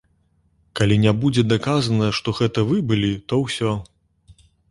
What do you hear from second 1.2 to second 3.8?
будзе даказана, што гэта вы былі, то ўсё.